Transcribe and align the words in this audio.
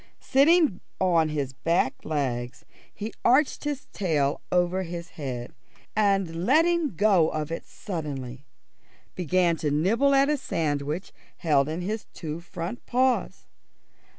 Sitting 0.19 0.79
on 0.99 1.29
his 1.29 1.53
back 1.53 2.03
legs 2.03 2.65
he 2.91 3.13
arched 3.23 3.65
his 3.65 3.85
tail 3.93 4.41
over 4.51 4.81
his 4.81 5.09
head, 5.09 5.53
and 5.95 6.43
letting 6.43 6.95
go 6.95 7.29
of 7.29 7.51
it 7.51 7.67
suddenly, 7.67 8.43
began 9.13 9.57
to 9.57 9.69
nibble 9.69 10.15
at 10.15 10.27
a 10.27 10.37
sandwich 10.37 11.11
held 11.37 11.69
in 11.69 11.81
his 11.81 12.07
two 12.15 12.39
front 12.39 12.83
paws. 12.87 13.45